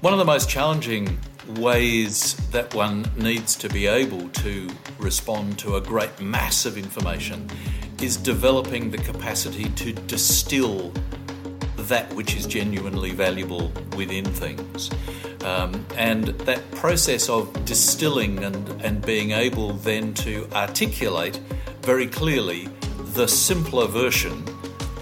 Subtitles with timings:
[0.00, 1.18] One of the most challenging
[1.56, 7.50] ways that one needs to be able to respond to a great mass of information
[8.00, 10.92] is developing the capacity to distill
[11.78, 14.88] that which is genuinely valuable within things.
[15.42, 21.40] Um, and that process of distilling and, and being able then to articulate
[21.82, 22.68] very clearly
[23.14, 24.44] the simpler version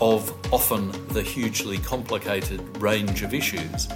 [0.01, 3.89] of often the hugely complicated range of issues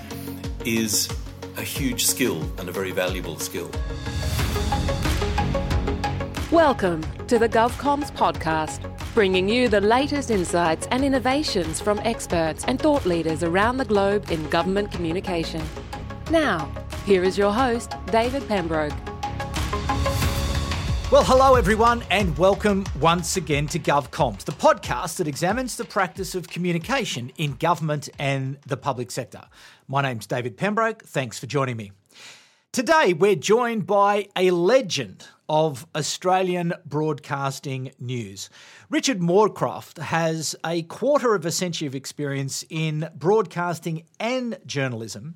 [0.65, 1.09] is
[1.57, 3.71] a huge skill and a very valuable skill.
[6.51, 8.83] Welcome to the GovComms podcast,
[9.15, 14.31] bringing you the latest insights and innovations from experts and thought leaders around the globe
[14.31, 15.63] in government communication.
[16.31, 16.71] Now,
[17.07, 18.93] here is your host, David Pembroke.
[21.11, 26.37] Well, hello everyone, and welcome once again to GovComms, the podcast that examines the practice
[26.37, 29.43] of communication in government and the public sector.
[29.89, 31.03] My name's David Pembroke.
[31.03, 31.91] Thanks for joining me.
[32.71, 38.49] Today, we're joined by a legend of Australian broadcasting news.
[38.89, 45.35] Richard Morecroft has a quarter of a century of experience in broadcasting and journalism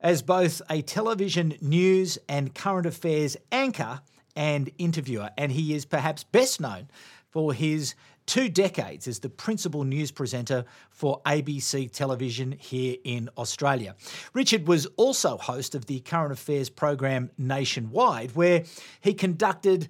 [0.00, 4.00] as both a television news and current affairs anchor
[4.36, 6.88] and interviewer, and he is perhaps best known
[7.30, 7.94] for his
[8.26, 13.96] two decades as the principal news presenter for ABC television here in Australia.
[14.32, 18.64] Richard was also host of the current affairs program Nationwide, where
[19.00, 19.88] he conducted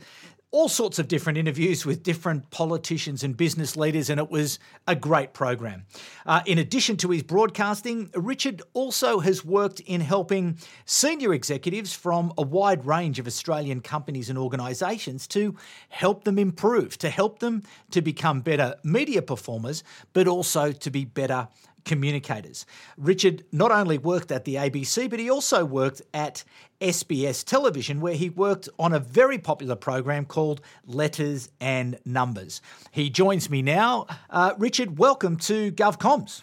[0.52, 4.94] all sorts of different interviews with different politicians and business leaders, and it was a
[4.94, 5.86] great program.
[6.26, 12.34] Uh, in addition to his broadcasting, Richard also has worked in helping senior executives from
[12.36, 15.56] a wide range of Australian companies and organisations to
[15.88, 21.06] help them improve, to help them to become better media performers, but also to be
[21.06, 21.48] better
[21.84, 22.66] communicators.
[22.96, 26.44] Richard not only worked at the ABC, but he also worked at
[26.80, 32.60] SBS Television, where he worked on a very popular program called Letters and Numbers.
[32.90, 34.06] He joins me now.
[34.30, 36.42] Uh, Richard, welcome to GovComms.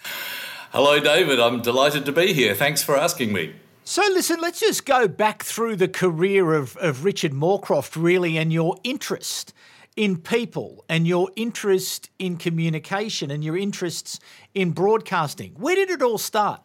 [0.71, 1.39] Hello, David.
[1.39, 2.53] I'm delighted to be here.
[2.53, 3.55] Thanks for asking me.
[3.83, 8.53] So, listen, let's just go back through the career of, of Richard Morecroft, really, and
[8.53, 9.51] your interest
[9.99, 14.17] in people and your interest in communication and your interests
[14.53, 15.51] in broadcasting.
[15.57, 16.61] Where did it all start?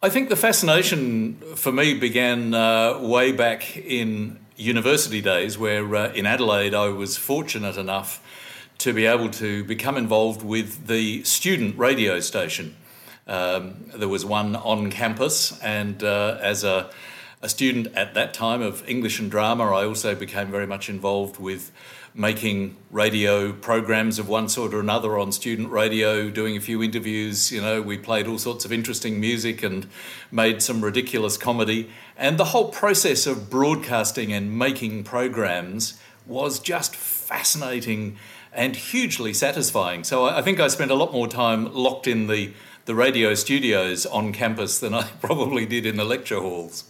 [0.00, 6.12] I think the fascination for me began uh, way back in university days, where uh,
[6.12, 8.22] in Adelaide I was fortunate enough
[8.78, 12.76] to be able to become involved with the student radio station.
[13.26, 16.90] Um, there was one on campus, and uh, as a,
[17.42, 21.38] a student at that time of English and drama, I also became very much involved
[21.38, 21.72] with
[22.14, 27.50] making radio programs of one sort or another on student radio, doing a few interviews.
[27.50, 29.86] You know, we played all sorts of interesting music and
[30.30, 31.90] made some ridiculous comedy.
[32.16, 38.18] And the whole process of broadcasting and making programs was just fascinating
[38.52, 40.04] and hugely satisfying.
[40.04, 42.52] So I think I spent a lot more time locked in the,
[42.84, 46.89] the radio studios on campus than I probably did in the lecture halls.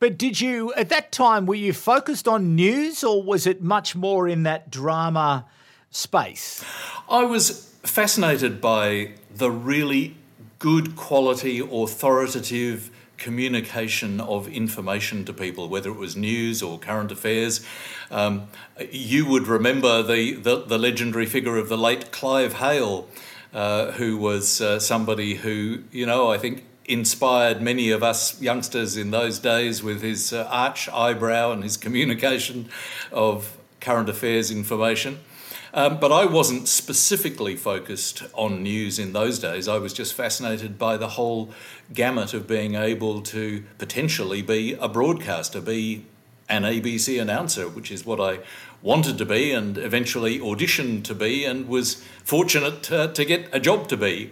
[0.00, 3.96] But did you, at that time, were you focused on news or was it much
[3.96, 5.46] more in that drama
[5.90, 6.64] space?
[7.08, 10.16] I was fascinated by the really
[10.58, 17.66] good quality, authoritative communication of information to people, whether it was news or current affairs.
[18.10, 18.48] Um,
[18.90, 23.08] you would remember the, the, the, legendary figure of the late Clive Hale,
[23.52, 28.96] uh, who was uh, somebody who, you know, I think inspired many of us youngsters
[28.96, 32.68] in those days with his uh, arch eyebrow and his communication
[33.12, 35.18] of current affairs information.
[35.74, 39.68] Um, but I wasn't specifically focused on news in those days.
[39.68, 41.50] I was just fascinated by the whole
[41.92, 46.06] gamut of being able to potentially be a broadcaster, be
[46.48, 48.40] an ABC announcer, which is what I
[48.80, 53.60] wanted to be and eventually auditioned to be and was fortunate to, to get a
[53.60, 54.30] job to be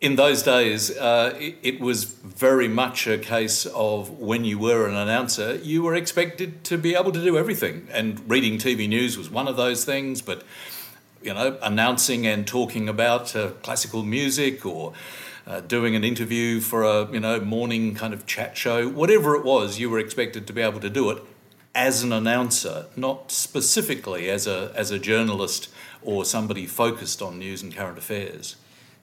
[0.00, 4.88] in those days, uh, it, it, was very much a case of when you were
[4.88, 7.86] an announcer, you were expected to be able to do everything.
[7.92, 10.42] And reading TV news was one of those things, but
[11.22, 14.94] you know, announcing and talking about uh, classical music or
[15.46, 19.44] uh, doing an interview for a you know morning kind of chat show, whatever it
[19.44, 21.22] was, you were expected to be able to do it
[21.74, 25.68] as an announcer, not specifically as a as a journalist
[26.02, 28.56] or somebody focused on news and current affairs.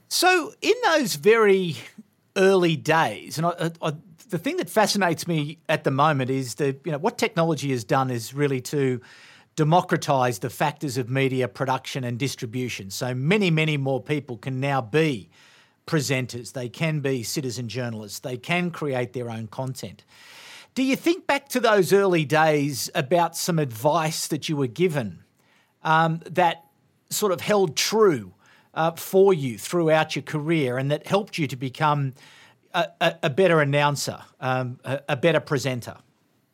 [0.10, 1.76] So, in those very
[2.36, 3.94] early days, and I, I,
[4.30, 7.84] the thing that fascinates me at the moment is that you know what technology has
[7.84, 9.02] done is really to
[9.58, 12.90] democratize the factors of media production and distribution.
[12.92, 15.30] So many, many more people can now be
[15.88, 20.04] presenters, they can be citizen journalists, they can create their own content.
[20.76, 25.24] Do you think back to those early days about some advice that you were given
[25.84, 26.66] um, that
[27.10, 28.34] sort of held true
[28.74, 32.14] uh, for you throughout your career and that helped you to become
[32.74, 35.98] a, a, a better announcer, um, a, a better presenter?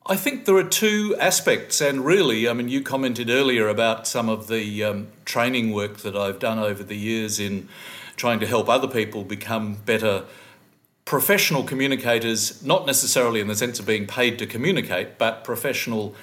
[0.06, 4.28] I think there are two aspects, and really, I mean, you commented earlier about some
[4.28, 7.70] of the um, training work that I've done over the years in
[8.18, 10.26] trying to help other people become better
[11.06, 16.16] professional communicators, not necessarily in the sense of being paid to communicate, but professional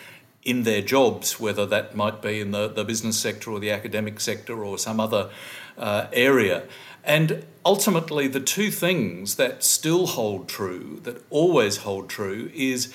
[0.43, 4.21] in their jobs, whether that might be in the, the business sector or the academic
[4.21, 5.31] sector or some other
[5.81, 6.63] uh, area.
[7.03, 12.93] And ultimately, the two things that still hold true, that always hold true, is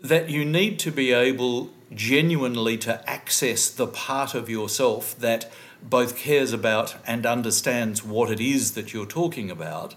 [0.00, 5.50] that you need to be able genuinely to access the part of yourself that
[5.82, 9.94] both cares about and understands what it is that you're talking about.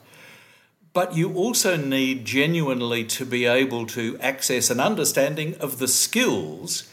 [0.93, 6.90] But you also need genuinely to be able to access an understanding of the skills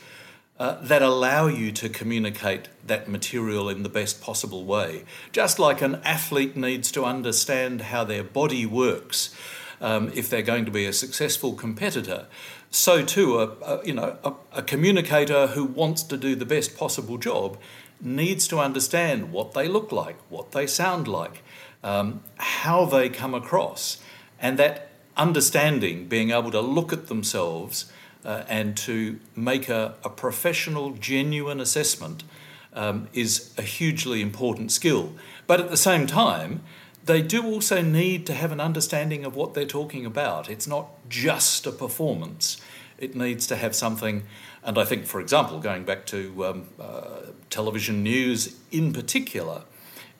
[0.59, 5.05] uh, that allow you to communicate that material in the best possible way.
[5.33, 9.35] Just like an athlete needs to understand how their body works
[9.81, 12.27] um, if they're going to be a successful competitor,
[12.71, 16.77] so too, a, a you know, a, a communicator who wants to do the best
[16.77, 17.59] possible job
[18.01, 21.43] needs to understand what they look like, what they sound like,
[21.83, 23.99] um, how they come across,
[24.41, 27.91] and that understanding, being able to look at themselves
[28.25, 32.25] uh, and to make a, a professional, genuine assessment
[32.73, 35.13] um, is a hugely important skill.
[35.47, 36.63] But at the same time,
[37.05, 40.51] they do also need to have an understanding of what they're talking about.
[40.51, 42.61] It's not just a performance,
[42.99, 44.25] it needs to have something.
[44.63, 49.63] And I think, for example, going back to um, uh, television news in particular,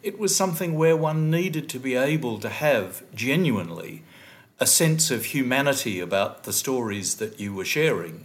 [0.03, 4.03] it was something where one needed to be able to have genuinely
[4.61, 8.25] a sense of humanity about the stories that you were sharing,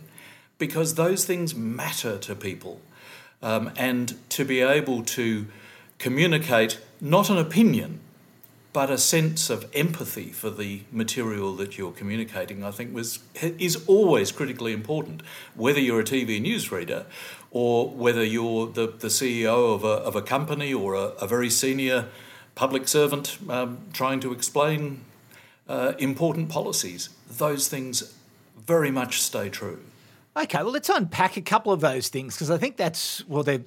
[0.57, 2.81] because those things matter to people.
[3.41, 5.47] Um, and to be able to
[5.99, 7.99] communicate not an opinion,
[8.71, 13.83] but a sense of empathy for the material that you're communicating, I think, was is
[13.85, 15.21] always critically important.
[15.55, 17.05] Whether you're a TV newsreader,
[17.51, 21.51] or whether you're the, the CEO of a, of a company or a, a very
[21.51, 22.07] senior
[22.55, 25.05] public servant um, trying to explain
[25.67, 28.13] uh, important policies, those things
[28.65, 29.79] very much stay true.
[30.35, 33.61] Okay, well, let's unpack a couple of those things because I think that's well, they're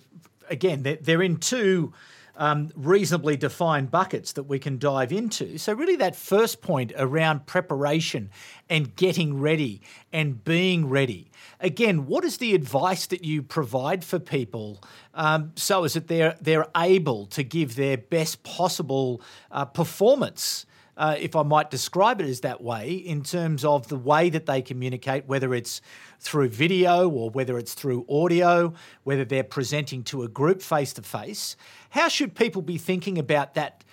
[0.51, 1.93] again they're, they're in two
[2.37, 5.59] um, reasonably defined buckets that we can dive into.
[5.59, 8.31] So, really, that first point around preparation
[8.69, 9.81] and getting ready
[10.13, 11.31] and being ready.
[11.61, 14.83] Again, what is the advice that you provide for people
[15.15, 20.67] um, so as that they're they're able to give their best possible uh, performance?
[20.97, 24.47] Uh, if I might describe it as that way, in terms of the way that
[24.47, 25.83] they communicate, whether it's
[26.21, 28.73] through video or whether it's through audio,
[29.05, 31.57] whether they're presenting to a group face to face.
[31.91, 33.85] How should people be thinking about that,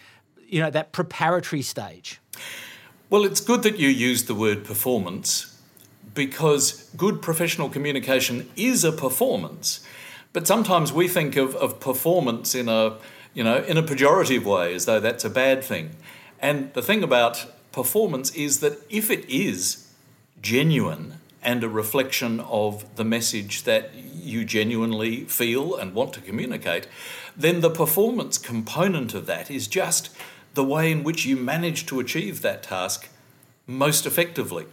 [0.47, 2.21] you know, that preparatory stage?
[3.09, 5.59] Well, it's good that you use the word performance
[6.13, 9.85] because good professional communication is a performance.
[10.31, 12.97] But sometimes we think of, of performance in a,
[13.33, 15.91] you know, in a pejorative way, as though that's a bad thing.
[16.43, 19.87] And the thing about performance is that if it is
[20.41, 26.85] genuine and a reflection of the message that you genuinely feel and want to communicate,
[27.37, 30.09] then the performance component of that is just
[30.53, 33.07] the way in which you manage to achieve that task
[33.65, 34.65] most effectively.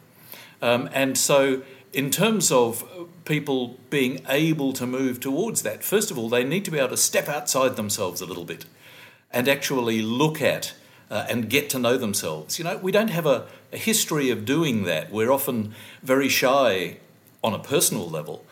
[0.61, 1.63] Um, and so,
[1.93, 2.85] in terms of
[3.25, 6.89] people being able to move towards that, first of all, they need to be able
[6.89, 8.65] to step outside themselves a little bit
[9.33, 10.75] and actually look at
[11.11, 12.59] uh, and get to know themselves.
[12.59, 15.11] You know, we don't have a, a history of doing that.
[15.11, 16.99] We're often very shy
[17.43, 18.45] on a personal level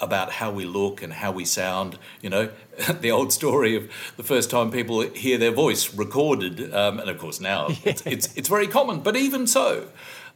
[0.00, 1.98] about how we look and how we sound.
[2.22, 2.50] You know,
[3.00, 7.18] the old story of the first time people hear their voice recorded, um, and of
[7.18, 7.76] course now yeah.
[7.84, 9.88] it's, it's, it's, very common, but even so,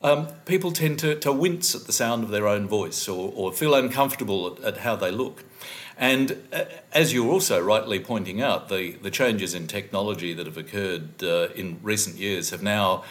[0.02, 3.52] um, people tend to, to wince at the sound of their own voice or, or
[3.52, 5.44] feel uncomfortable at, at, how they look.
[5.96, 10.56] And uh, as you're also rightly pointing out, the, the changes in technology that have
[10.56, 13.04] occurred uh, in recent years have now.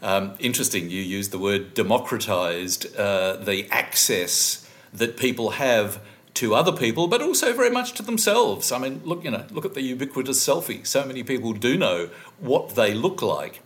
[0.00, 6.00] Um, interesting, you used the word democratized uh, the access that people have
[6.34, 8.72] to other people, but also very much to themselves.
[8.72, 10.86] I mean, look, you know, look at the ubiquitous selfie.
[10.86, 12.08] So many people do know
[12.40, 13.62] what they look like.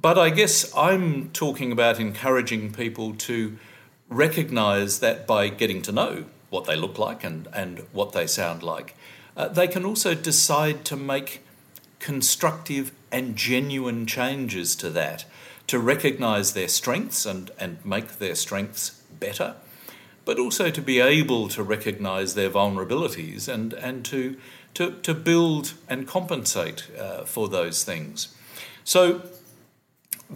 [0.00, 3.58] But I guess I'm talking about encouraging people to
[4.08, 8.62] recognize that by getting to know what they look like and, and what they sound
[8.62, 8.94] like,
[9.36, 11.42] uh, they can also decide to make
[12.00, 15.24] constructive and genuine changes to that,
[15.66, 19.54] to recognise their strengths and, and make their strengths better,
[20.24, 24.36] but also to be able to recognise their vulnerabilities and, and to,
[24.74, 28.34] to, to build and compensate uh, for those things.
[28.84, 29.22] So,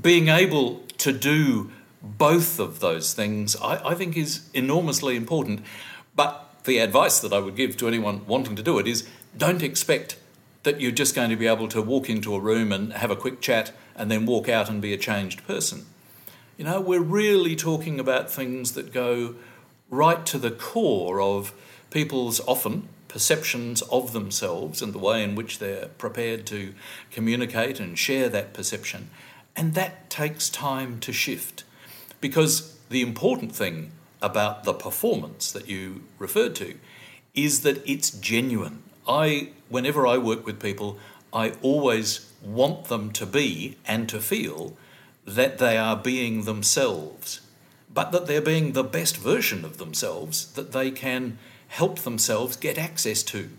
[0.01, 1.71] being able to do
[2.03, 5.61] both of those things, I, I think, is enormously important.
[6.17, 9.63] But the advice that I would give to anyone wanting to do it is don't
[9.63, 10.17] expect
[10.63, 13.17] that you're just going to be able to walk into a room and have a
[13.17, 15.87] quick chat and then walk out and be a changed person.
[16.57, 19.35] You know, we're really talking about things that go
[19.91, 21.53] right to the core of
[21.91, 26.75] people's often perceptions of themselves and the way in which they're prepared to
[27.11, 29.11] communicate and share that perception.
[29.55, 31.63] And that takes time to shift
[32.21, 33.93] because the important thing
[34.25, 36.79] about the performance that you referred to
[37.35, 38.83] is that it's genuine.
[39.07, 40.99] I, whenever I work with people,
[41.33, 44.77] I always want them to be and to feel
[45.27, 47.41] that they are being themselves,
[47.93, 51.39] but that they're being the best version of themselves that they can
[51.69, 53.51] help themselves get access to.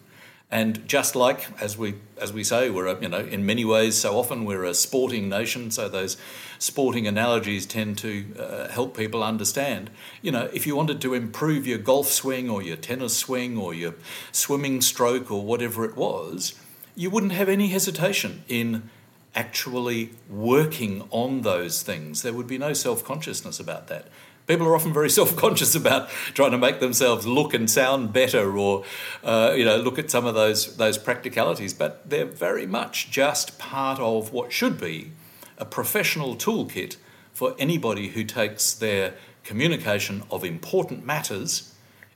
[0.52, 3.98] And just like as we as we say, we're a, you know in many ways
[3.98, 6.18] so often we're a sporting nation, so those
[6.60, 9.90] sporting analogies tend to uh, help people understand.
[10.22, 13.74] You know, if you wanted to improve your golf swing or your tennis swing or
[13.74, 13.96] your
[14.32, 16.54] swimming stroke or whatever it was,
[16.96, 18.90] you wouldn't have any hesitation in
[19.36, 22.22] actually working on those things.
[22.22, 24.08] There would be no self consciousness about that.
[24.48, 28.84] People are often very self-conscious about trying to make themselves look and sound better, or
[29.24, 31.74] uh, you know, look at some of those those practicalities.
[31.74, 35.12] But they're very much just part of what should be
[35.58, 36.98] a professional toolkit
[37.34, 41.74] for anybody who takes their communication of important matters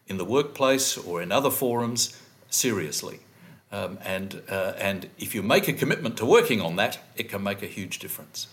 [0.08, 2.20] in the workplace or in other forums
[2.50, 3.20] seriously.
[3.72, 7.44] Um, and, uh, and if you make a commitment to working on that, it can
[7.44, 8.48] make a huge difference.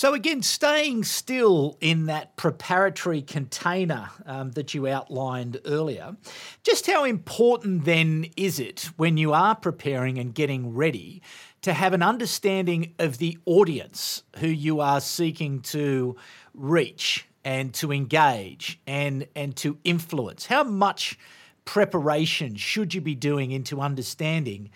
[0.00, 6.16] So, again, staying still in that preparatory container um, that you outlined earlier,
[6.62, 11.20] just how important then is it when you are preparing and getting ready
[11.60, 16.16] to have an understanding of the audience who you are seeking to
[16.54, 20.46] reach and to engage and, and to influence?
[20.46, 21.18] How much
[21.66, 24.70] preparation should you be doing into understanding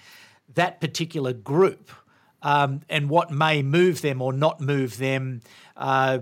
[0.53, 1.91] that particular group?
[2.45, 5.41] Um, and what may move them or not move them
[5.77, 6.19] uh,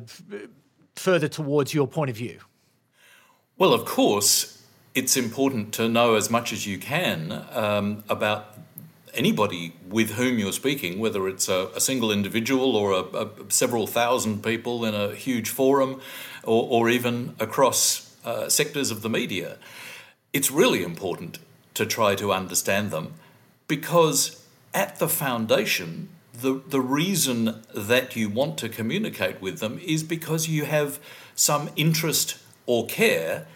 [0.94, 2.38] further towards your point of view?
[3.58, 4.64] Well, of course,
[4.94, 8.58] it's important to know as much as you can um, about
[9.14, 13.86] anybody with whom you're speaking, whether it's a, a single individual or a, a, several
[13.86, 16.00] thousand people in a huge forum,
[16.44, 19.58] or, or even across uh, sectors of the media.
[20.32, 21.38] It's really important
[21.74, 23.14] to try to understand them
[23.68, 24.41] because
[24.74, 30.48] at the foundation, the, the reason that you want to communicate with them is because
[30.48, 30.98] you have
[31.34, 33.46] some interest or care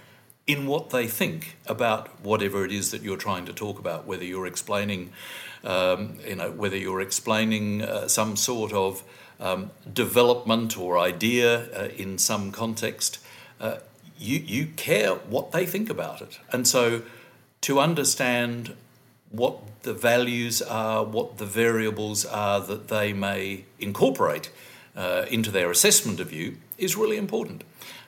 [0.46, 4.25] in what they think about whatever it is that you're trying to talk about, whether
[4.25, 5.12] you're explaining,
[5.64, 9.02] um, you know, whether you're explaining uh, some sort of
[9.40, 13.18] um, development or idea uh, in some context.
[13.61, 13.78] Uh,
[14.18, 16.38] you, you care what they think about it.
[16.52, 17.02] And so
[17.62, 18.76] to understand
[19.37, 24.50] what the values are, what the variables are that they may incorporate
[24.97, 27.62] uh, into their assessment of you is really important.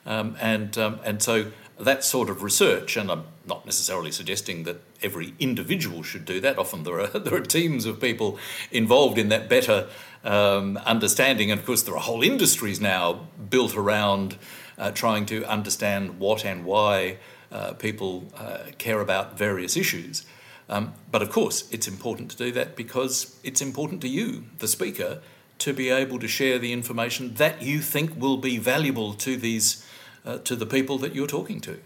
[0.05, 4.81] Um, and, um, and so that sort of research, and I'm not necessarily suggesting that
[5.01, 6.57] every individual should do that.
[6.57, 8.37] Often there are there are teams of people
[8.71, 9.87] involved in that better
[10.23, 14.37] um, understanding, and of course there are whole industries now built around
[14.77, 17.17] uh, trying to understand what and why
[17.51, 20.25] uh, people uh, care about various issues.
[20.69, 24.67] Um, but of course, it's important to do that because it's important to you, the
[24.67, 25.21] speaker,
[25.57, 29.85] to be able to share the information that you think will be valuable to these
[30.25, 31.79] uh, to the people that you're talking to.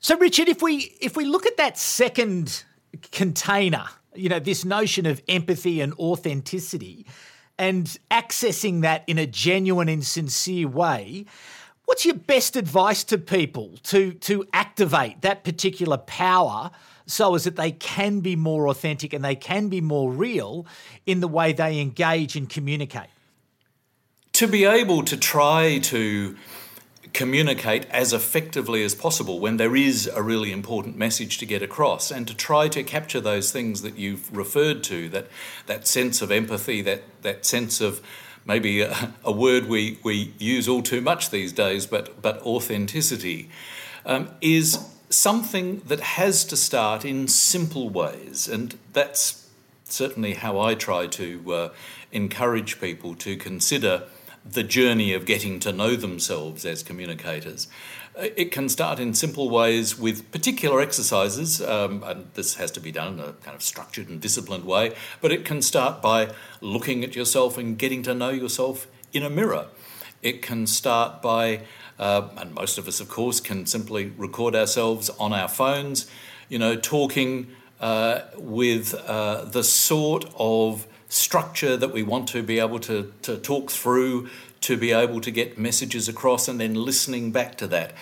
[0.00, 2.64] So, Richard, if we if we look at that second
[3.10, 7.06] container, you know, this notion of empathy and authenticity,
[7.58, 11.24] and accessing that in a genuine and sincere way.
[11.88, 16.70] What's your best advice to people to, to activate that particular power
[17.06, 20.66] so as that they can be more authentic and they can be more real
[21.06, 23.08] in the way they engage and communicate.
[24.34, 26.36] To be able to try to
[27.14, 32.10] communicate as effectively as possible when there is a really important message to get across
[32.10, 35.26] and to try to capture those things that you've referred to that
[35.64, 38.02] that sense of empathy that that sense of
[38.48, 43.48] maybe a, a word we, we use all too much these days but but authenticity
[44.04, 49.48] um, is something that has to start in simple ways, and that's
[49.84, 51.68] certainly how I try to uh,
[52.12, 54.04] encourage people to consider
[54.44, 57.68] the journey of getting to know themselves as communicators.
[58.20, 62.90] It can start in simple ways with particular exercises, um, and this has to be
[62.90, 67.04] done in a kind of structured and disciplined way, but it can start by looking
[67.04, 69.66] at yourself and getting to know yourself in a mirror.
[70.20, 71.60] It can start by,
[71.96, 76.10] uh, and most of us, of course, can simply record ourselves on our phones,
[76.48, 77.46] you know, talking
[77.80, 83.36] uh, with uh, the sort of structure that we want to be able to, to
[83.36, 84.28] talk through
[84.62, 87.92] to be able to get messages across and then listening back to that.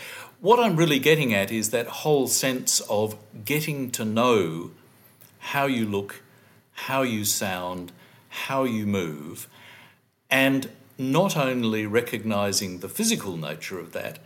[0.41, 4.71] What I'm really getting at is that whole sense of getting to know
[5.39, 6.23] how you look,
[6.73, 7.93] how you sound,
[8.29, 9.49] how you move,
[10.31, 14.19] and not only recognizing the physical nature of that,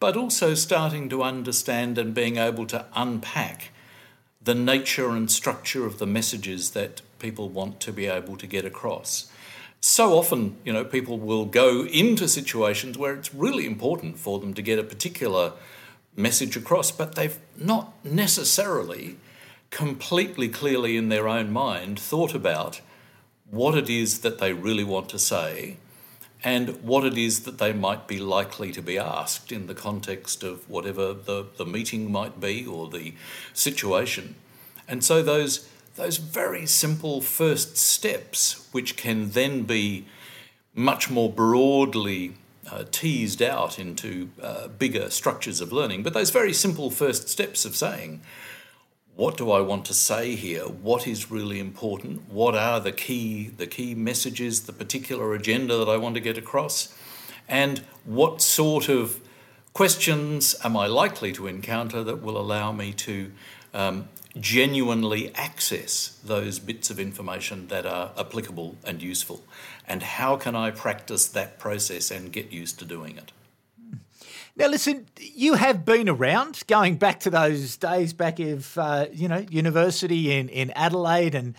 [0.00, 3.70] but also starting to understand and being able to unpack
[4.42, 8.64] the nature and structure of the messages that people want to be able to get
[8.64, 9.30] across.
[9.84, 14.54] So often, you know, people will go into situations where it's really important for them
[14.54, 15.54] to get a particular
[16.14, 19.16] message across, but they've not necessarily
[19.70, 22.80] completely clearly in their own mind thought about
[23.50, 25.78] what it is that they really want to say
[26.44, 30.44] and what it is that they might be likely to be asked in the context
[30.44, 33.14] of whatever the, the meeting might be or the
[33.52, 34.36] situation.
[34.86, 40.06] And so those those very simple first steps, which can then be
[40.74, 42.34] much more broadly
[42.70, 47.64] uh, teased out into uh, bigger structures of learning, but those very simple first steps
[47.64, 48.20] of saying,
[49.14, 50.64] what do I want to say here?
[50.64, 52.30] What is really important?
[52.30, 56.38] What are the key the key messages, the particular agenda that I want to get
[56.38, 56.96] across?
[57.46, 59.20] And what sort of
[59.74, 63.32] questions am I likely to encounter that will allow me to
[63.74, 64.08] um,
[64.40, 69.42] genuinely access those bits of information that are applicable and useful?
[69.86, 73.32] And how can I practice that process and get used to doing it?
[74.54, 79.26] Now, listen, you have been around, going back to those days back of, uh, you
[79.26, 81.54] know, university in, in Adelaide and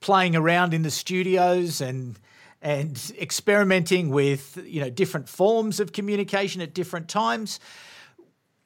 [0.00, 2.18] playing around in the studios and
[2.60, 7.60] and experimenting with, you know, different forms of communication at different times.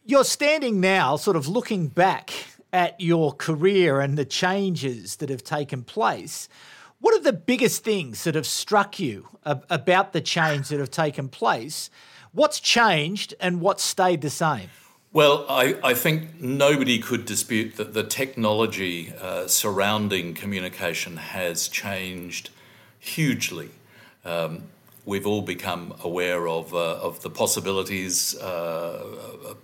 [0.06, 2.32] You're standing now, sort of looking back
[2.72, 6.48] at your career and the changes that have taken place.
[7.00, 11.28] What are the biggest things that have struck you about the change that have taken
[11.28, 11.90] place?
[12.32, 14.70] What's changed and what's stayed the same?
[15.12, 22.48] Well, I, I think nobody could dispute that the technology uh, surrounding communication has changed
[22.98, 23.70] hugely.
[24.24, 24.62] Um,
[25.04, 29.04] we've all become aware of, uh, of the possibilities uh,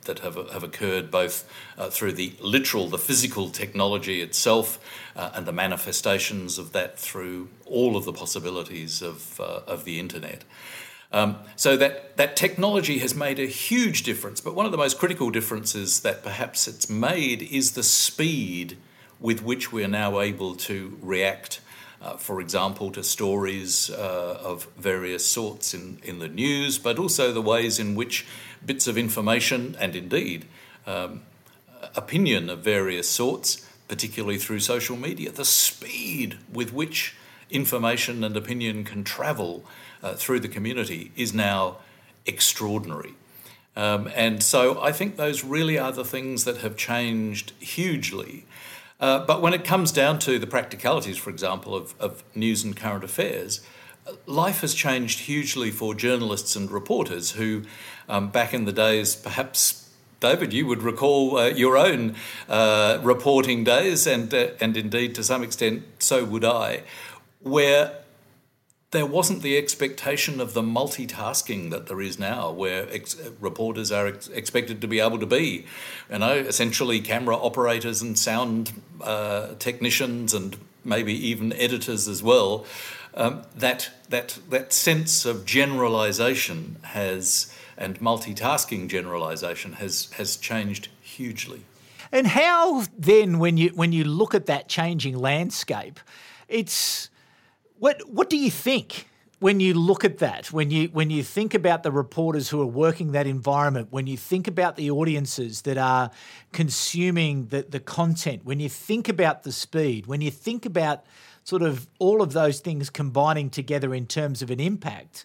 [0.04, 4.78] that have, have occurred both uh, through the literal, the physical technology itself,
[5.14, 10.00] uh, and the manifestations of that through all of the possibilities of, uh, of the
[10.00, 10.44] internet.
[11.10, 14.98] Um, so that, that technology has made a huge difference, but one of the most
[14.98, 18.76] critical differences that perhaps it's made is the speed
[19.20, 21.60] with which we are now able to react,
[22.00, 27.32] uh, for example, to stories uh, of various sorts in, in the news, but also
[27.32, 28.26] the ways in which
[28.64, 30.44] bits of information and indeed
[30.86, 31.22] um,
[31.96, 37.16] opinion of various sorts, particularly through social media, the speed with which
[37.50, 39.64] information and opinion can travel
[40.02, 41.78] uh, through the community is now
[42.26, 43.14] extraordinary.
[43.74, 48.44] Um, and so I think those really are the things that have changed hugely.
[49.00, 52.76] Uh, but when it comes down to the practicalities, for example, of, of news and
[52.76, 53.60] current affairs,
[54.26, 57.62] life has changed hugely for journalists and reporters who,
[58.08, 59.88] um, back in the days, perhaps
[60.20, 62.16] David, you would recall uh, your own
[62.48, 66.82] uh, reporting days, and uh, and indeed to some extent, so would I,
[67.40, 68.00] where
[68.90, 74.06] there wasn't the expectation of the multitasking that there is now, where ex- reporters are
[74.06, 75.66] ex- expected to be able to be,
[76.10, 78.72] you know, essentially camera operators and sound
[79.02, 82.64] uh, technicians and maybe even editors as well.
[83.14, 91.62] Um, that that that sense of generalisation has and multitasking generalisation has has changed hugely.
[92.10, 96.00] And how then, when you when you look at that changing landscape,
[96.48, 97.10] it's
[97.78, 99.08] what what do you think
[99.40, 100.52] when you look at that?
[100.52, 104.16] When you when you think about the reporters who are working that environment, when you
[104.16, 106.10] think about the audiences that are
[106.52, 111.04] consuming the, the content, when you think about the speed, when you think about
[111.44, 115.24] sort of all of those things combining together in terms of an impact,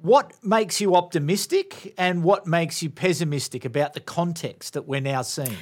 [0.00, 5.22] what makes you optimistic and what makes you pessimistic about the context that we're now
[5.22, 5.56] seeing?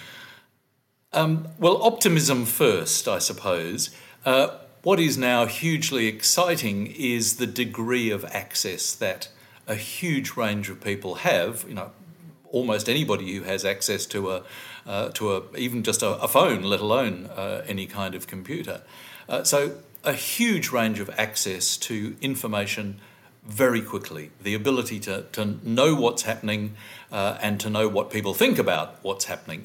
[1.13, 3.91] Um, well, optimism first, I suppose.
[4.25, 9.29] Uh, What is now hugely exciting is the degree of access that
[9.67, 11.65] a huge range of people have.
[11.67, 11.91] You know,
[12.53, 14.43] almost anybody who has access to a
[14.87, 18.83] uh, to a even just a, a phone, let alone uh, any kind of computer.
[19.29, 23.01] Uh, so a huge range of access to information
[23.45, 24.31] very quickly.
[24.41, 26.77] The ability to, to know what's happening
[27.11, 29.65] uh, and to know what people think about what's happening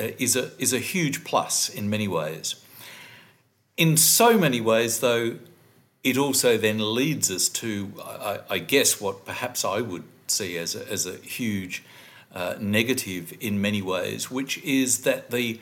[0.00, 2.61] uh, is a is a huge plus in many ways.
[3.82, 5.38] In so many ways, though,
[6.04, 10.76] it also then leads us to, I, I guess, what perhaps I would see as
[10.76, 11.82] a, as a huge
[12.32, 15.58] uh, negative in many ways, which is that the,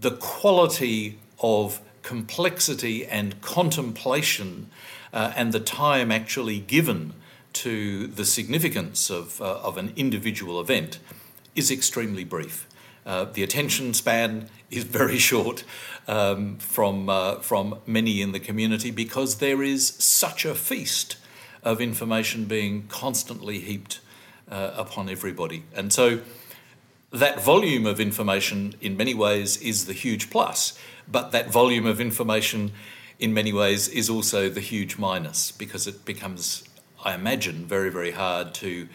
[0.00, 4.70] the quality of complexity and contemplation
[5.12, 7.12] uh, and the time actually given
[7.54, 11.00] to the significance of, uh, of an individual event
[11.56, 12.68] is extremely brief.
[13.04, 15.64] Uh, the attention span is very short
[16.06, 21.16] um, from, uh, from many in the community because there is such a feast
[21.62, 24.00] of information being constantly heaped
[24.50, 25.64] uh, upon everybody.
[25.74, 26.20] And so
[27.10, 32.00] that volume of information, in many ways, is the huge plus, but that volume of
[32.00, 32.72] information,
[33.18, 36.64] in many ways, is also the huge minus because it becomes,
[37.04, 38.88] I imagine, very, very hard to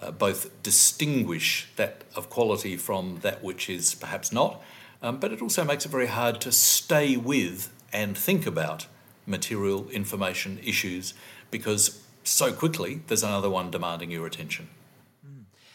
[0.00, 4.62] uh, both distinguish that of quality from that which is perhaps not,
[5.04, 8.86] um, but it also makes it very hard to stay with and think about
[9.26, 11.12] material information issues
[11.50, 14.66] because so quickly there's another one demanding your attention.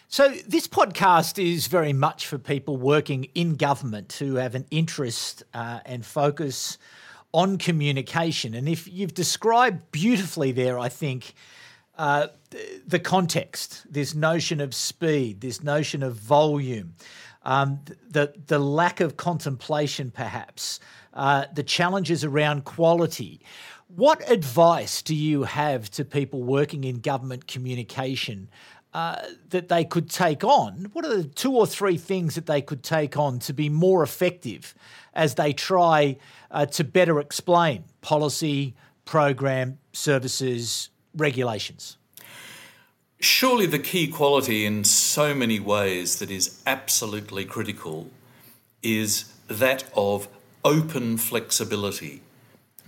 [0.08, 5.44] So, this podcast is very much for people working in government who have an interest
[5.54, 6.80] uh, and focus
[7.32, 8.56] on communication.
[8.56, 11.36] And if you've described beautifully there, I think,
[12.00, 12.30] uh,
[12.88, 16.96] the context, this notion of speed, this notion of volume,
[17.50, 20.80] um, the, the lack of contemplation, perhaps,
[21.16, 23.42] uh, the challenges around quality.
[23.88, 28.50] What advice do you have to people working in government communication
[28.94, 30.92] uh, that they could take on?
[30.94, 34.04] What are the two or three things that they could take on to be more
[34.04, 34.76] effective
[35.16, 36.18] as they try
[36.52, 41.98] uh, to better explain policy, program, services, regulations?
[43.22, 48.10] Surely the key quality in so many ways that is absolutely critical
[48.82, 50.30] is that of
[50.64, 52.22] open flexibility,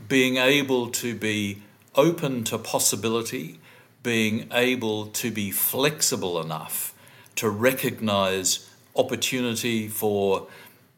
[0.08, 1.62] being able to be
[1.96, 3.60] open to possibility,
[4.04, 6.94] being able to be flexible enough
[7.36, 10.48] to recognize opportunity for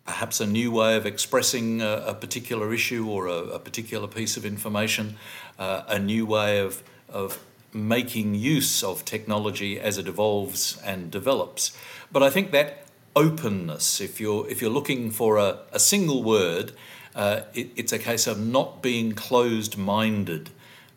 [0.06, 4.38] perhaps a new way of expressing a, a particular issue or a, a, particular piece
[4.38, 5.16] of information,
[5.58, 7.40] uh, a new way of, of
[7.74, 11.76] making use of technology as it evolves and develops.
[12.12, 16.74] But I think that openness, if you're, if you're looking for a, a single word,
[17.16, 20.50] uh, it, it's a case of not being closed minded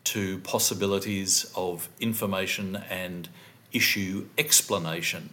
[0.05, 3.29] to possibilities of information and
[3.73, 5.29] issue explanation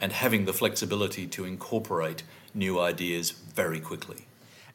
[0.00, 2.22] and having the flexibility to incorporate
[2.54, 4.26] new ideas very quickly.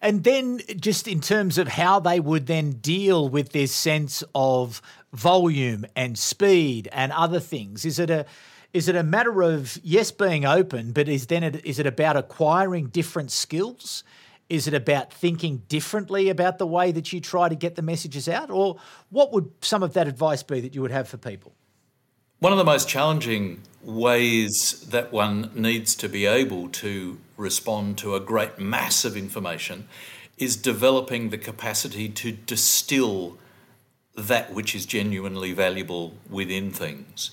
[0.01, 4.81] And then, just in terms of how they would then deal with this sense of
[5.11, 8.25] volume and speed and other things, is it a
[8.73, 12.17] is it a matter of yes being open, but is then it, is it about
[12.17, 14.03] acquiring different skills?
[14.49, 18.29] Is it about thinking differently about the way that you try to get the messages
[18.29, 18.77] out, or
[19.09, 21.53] what would some of that advice be that you would have for people?
[22.39, 28.13] One of the most challenging ways that one needs to be able to respond to
[28.13, 29.87] a great mass of information
[30.37, 33.39] is developing the capacity to distill
[34.15, 37.31] that which is genuinely valuable within things.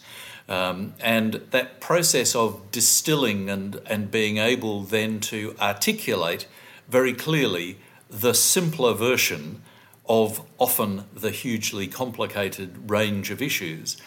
[0.48, 6.46] Um, and that process of distilling and, and being able then to articulate
[6.88, 7.76] very clearly
[8.08, 9.60] the simpler version
[10.08, 13.98] of often the hugely complicated range of issues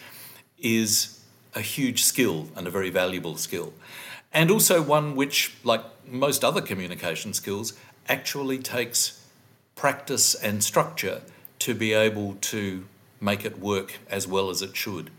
[0.60, 1.20] is
[1.54, 3.72] a huge skill and a very valuable skill.
[4.32, 7.72] And also one which, like most other communication skills,
[8.08, 9.24] actually takes
[9.74, 11.22] practice and structure
[11.60, 12.84] to be able to
[13.20, 15.10] make it work as well as it should.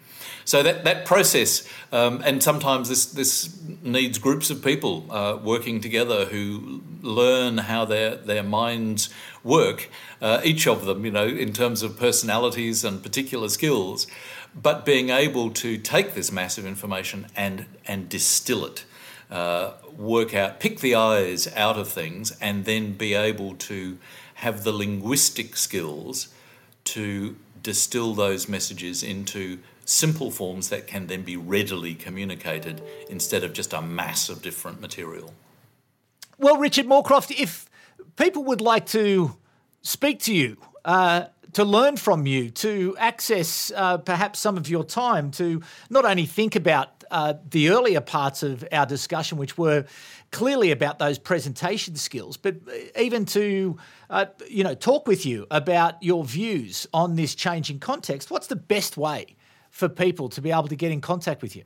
[0.46, 5.80] So that, that process, um, and sometimes this, this needs groups of people uh, working
[5.80, 9.10] together who learn how their, their minds
[9.44, 9.90] work,
[10.22, 14.08] uh, each of them, you know, in terms of personalities and particular skills
[14.56, 18.86] but being able to take this massive information and and distill it,
[19.30, 23.98] uh, work out, pick the eyes out of things, and then be able to
[24.36, 26.30] have the linguistic skills
[26.86, 33.54] to distill those messages into simple forms that can then be readily communicated instead of
[33.54, 35.34] just a mass of different material.
[36.38, 37.70] Well, Richard Morecroft, if
[38.16, 39.36] people would like to
[39.82, 44.84] speak to you, uh, to learn from you, to access uh, perhaps some of your
[44.84, 49.86] time to not only think about uh, the earlier parts of our discussion, which were
[50.32, 52.56] clearly about those presentation skills, but
[52.98, 53.78] even to
[54.10, 58.30] uh, you know talk with you about your views on this changing context.
[58.30, 59.36] What's the best way
[59.72, 61.64] for people to be able to get in contact with you?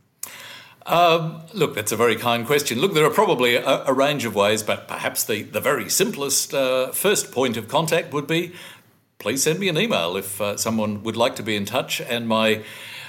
[0.85, 2.79] Um, look, that's a very kind question.
[2.79, 6.53] Look, there are probably a, a range of ways, but perhaps the, the very simplest
[6.53, 8.53] uh, first point of contact would be
[9.23, 12.01] please send me an email if uh, someone would like to be in touch.
[12.01, 12.61] And my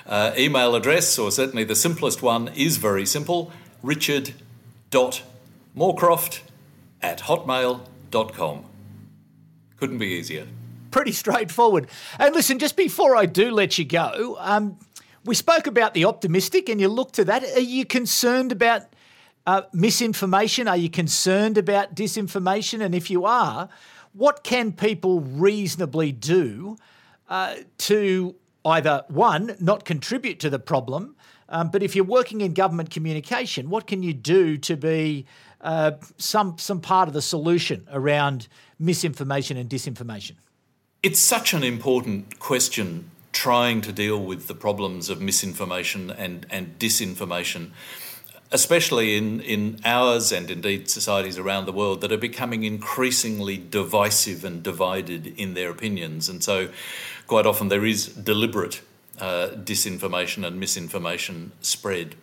[0.06, 3.50] uh, email address, or certainly the simplest one, is very simple
[3.82, 6.40] richard.morecroft
[7.02, 8.64] at hotmail.com.
[9.76, 10.46] Couldn't be easier.
[10.92, 11.88] Pretty straightforward.
[12.20, 14.78] And listen, just before I do let you go, um,
[15.24, 17.42] we spoke about the optimistic, and you look to that.
[17.42, 18.82] Are you concerned about
[19.48, 20.68] uh, misinformation?
[20.68, 22.84] Are you concerned about disinformation?
[22.84, 23.68] And if you are,
[24.14, 26.76] what can people reasonably do
[27.28, 31.16] uh, to either one not contribute to the problem,
[31.48, 35.26] um, but if you're working in government communication, what can you do to be
[35.60, 38.48] uh, some some part of the solution around
[38.78, 40.32] misinformation and disinformation?
[41.02, 46.78] It's such an important question trying to deal with the problems of misinformation and, and
[46.78, 47.72] disinformation,
[48.54, 54.44] especially in, in ours and indeed societies around the world that are becoming increasingly divisive
[54.44, 56.28] and divided in their opinions.
[56.28, 56.68] And so,
[57.26, 58.80] quite often, there is deliberate
[59.20, 62.14] uh, disinformation and misinformation spread.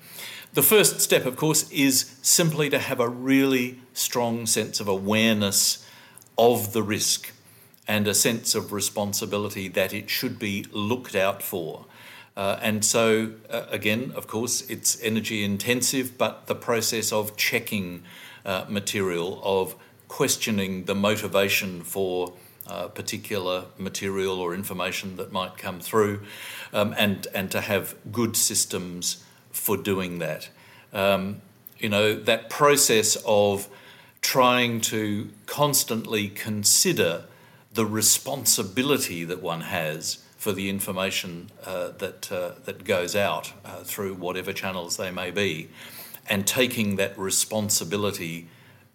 [0.53, 5.85] The first step, of course, is simply to have a really strong sense of awareness
[6.37, 7.33] of the risk
[7.89, 11.87] and a sense of responsibility that it should be looked out for.
[12.35, 18.03] Uh, and so, uh, again, of course, it's energy intensive, but the process of checking
[18.45, 19.75] uh, material, of
[20.07, 22.33] questioning the motivation for
[22.67, 26.21] uh, particular material or information that might come through,
[26.73, 30.49] um, and, and to have good systems for doing that.
[30.93, 31.41] Um,
[31.79, 33.67] you know, that process of
[34.21, 37.25] trying to constantly consider
[37.73, 43.83] the responsibility that one has for the information uh, that uh, that goes out uh,
[43.83, 45.69] through whatever channels they may be,
[46.27, 48.47] and taking that responsibility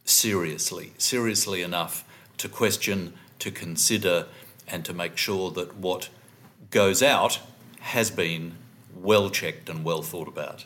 [0.04, 2.04] seriously, seriously enough
[2.36, 4.26] to question, to consider,
[4.66, 6.08] and to make sure that what
[6.72, 7.38] goes out
[7.78, 8.56] has been
[8.92, 10.64] well checked and well thought about.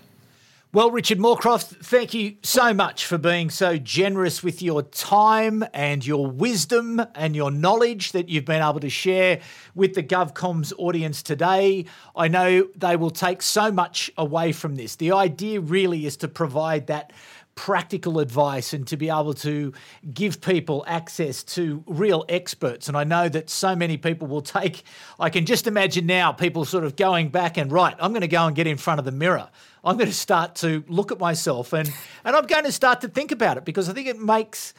[0.73, 6.07] Well, Richard Morecroft, thank you so much for being so generous with your time and
[6.07, 9.41] your wisdom and your knowledge that you've been able to share
[9.75, 11.87] with the GovComms audience today.
[12.15, 14.95] I know they will take so much away from this.
[14.95, 17.13] The idea really is to provide that
[17.55, 19.73] practical advice and to be able to
[20.15, 22.89] give people access to real experts.
[22.89, 24.83] And I know that so many people will take,
[25.19, 28.29] I can just imagine now people sort of going back and, right, I'm going to
[28.29, 29.51] go and get in front of the mirror
[29.85, 31.91] I'm going to start to look at myself and
[32.25, 34.75] and I'm going to start to think about it because I think it makes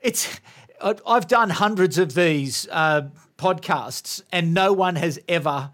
[0.00, 0.40] it's.
[0.80, 5.72] I've done hundreds of these uh, podcasts and no one has ever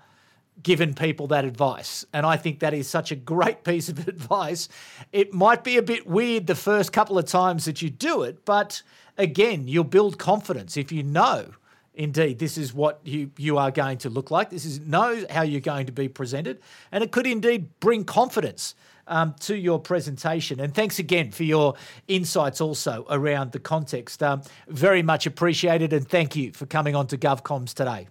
[0.64, 2.04] given people that advice.
[2.12, 4.68] And I think that is such a great piece of advice.
[5.12, 8.44] It might be a bit weird the first couple of times that you do it,
[8.44, 8.82] but
[9.16, 11.52] again, you'll build confidence if you know
[11.94, 14.50] indeed this is what you, you are going to look like.
[14.50, 16.60] This is know how you're going to be presented,
[16.92, 18.74] and it could indeed bring confidence
[19.06, 20.60] um, to your presentation.
[20.60, 21.74] And thanks again for your
[22.08, 24.22] insights also around the context.
[24.22, 28.08] Um, very much appreciated, and thank you for coming on to GovComms today.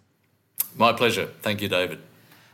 [0.75, 1.29] My pleasure.
[1.41, 1.99] Thank you, David.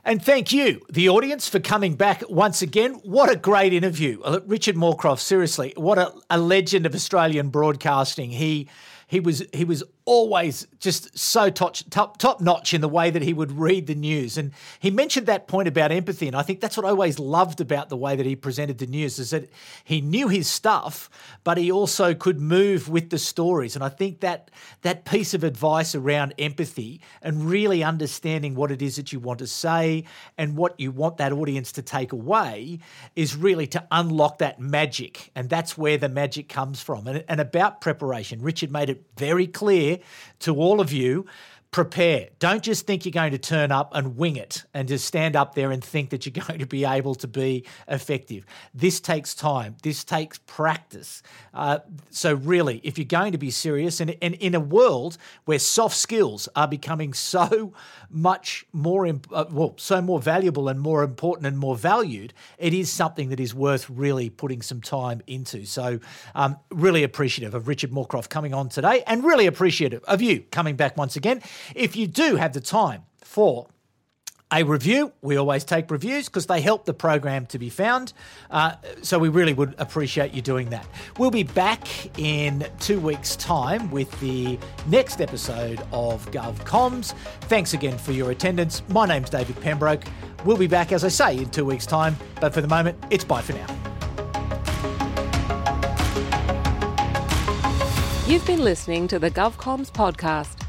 [0.05, 2.93] And thank you, the audience, for coming back once again.
[3.03, 4.21] What a great interview.
[4.21, 8.31] Uh, Richard Morecroft, seriously, what a, a legend of Australian broadcasting.
[8.31, 8.69] He
[9.07, 13.21] he was he was always just so top, top, top notch in the way that
[13.21, 14.39] he would read the news.
[14.39, 16.25] And he mentioned that point about empathy.
[16.25, 18.87] And I think that's what I always loved about the way that he presented the
[18.87, 19.51] news is that
[19.83, 21.11] he knew his stuff,
[21.43, 23.75] but he also could move with the stories.
[23.75, 24.49] And I think that
[24.81, 29.37] that piece of advice around empathy and really understanding what it is that you want
[29.39, 30.05] to say
[30.39, 32.79] and what you want that audience to take away
[33.15, 35.29] is really to unlock that magic.
[35.35, 37.05] And that's where the magic comes from.
[37.05, 39.98] And, and about preparation, Richard made it very clear
[40.39, 41.25] to all of you
[41.71, 42.29] prepare.
[42.39, 45.53] Don't just think you're going to turn up and wing it and just stand up
[45.53, 48.45] there and think that you're going to be able to be effective.
[48.73, 51.21] This takes time, this takes practice.
[51.53, 51.79] Uh,
[52.09, 55.95] so, really, if you're going to be serious, and, and, in a world where soft
[55.95, 57.73] skills are becoming so
[58.09, 62.91] much more, uh, well, so more valuable and more important and more valued, it is
[62.91, 65.65] something that is worth really putting some time into.
[65.65, 65.99] So,
[66.33, 70.75] um, really appreciative of Richard Morecroft coming on today and really appreciative of you coming
[70.75, 71.41] back once again.
[71.75, 73.67] If you do have the time for
[74.51, 75.13] a review.
[75.21, 78.13] We always take reviews because they help the program to be found.
[78.49, 80.87] Uh, so we really would appreciate you doing that.
[81.17, 81.87] We'll be back
[82.19, 87.13] in two weeks' time with the next episode of GovComms.
[87.41, 88.81] Thanks again for your attendance.
[88.89, 90.03] My name's David Pembroke.
[90.45, 92.15] We'll be back, as I say, in two weeks' time.
[92.41, 93.67] But for the moment, it's bye for now.
[98.25, 100.68] You've been listening to the GovComms podcast.